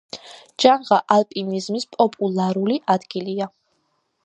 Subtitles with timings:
[0.63, 3.51] ჯანღა ალპინიზმის პოპულარული ადგილია.